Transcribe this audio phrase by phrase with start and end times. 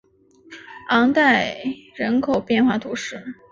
[0.87, 1.55] 昂代
[1.93, 3.35] 人口变化图示